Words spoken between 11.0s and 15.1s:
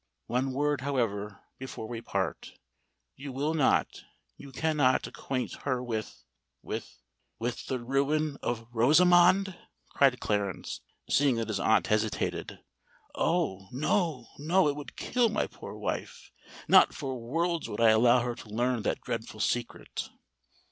seeing that his aunt hesitated. "Oh! no—no: it would